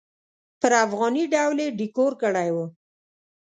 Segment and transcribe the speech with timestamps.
[0.59, 2.57] پر افغاني ډول یې ډیکور کړی و.